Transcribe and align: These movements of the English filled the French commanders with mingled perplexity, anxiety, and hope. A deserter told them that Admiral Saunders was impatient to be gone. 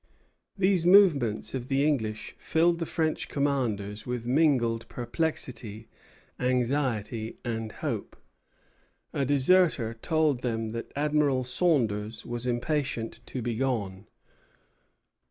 These 0.57 0.83
movements 0.87 1.53
of 1.53 1.67
the 1.67 1.85
English 1.85 2.33
filled 2.39 2.79
the 2.79 2.87
French 2.87 3.27
commanders 3.29 4.03
with 4.07 4.25
mingled 4.25 4.89
perplexity, 4.89 5.89
anxiety, 6.39 7.37
and 7.45 7.71
hope. 7.71 8.17
A 9.13 9.25
deserter 9.25 9.93
told 9.93 10.41
them 10.41 10.71
that 10.71 10.91
Admiral 10.95 11.43
Saunders 11.43 12.25
was 12.25 12.47
impatient 12.47 13.19
to 13.27 13.43
be 13.43 13.53
gone. 13.53 14.07